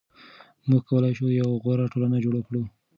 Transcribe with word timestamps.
موږ 0.69 0.81
کولای 0.89 1.13
شو 1.17 1.25
یوه 1.39 1.55
غوره 1.63 1.85
ټولنه 1.93 2.17
جوړه 2.25 2.41
کړو. 2.47 2.61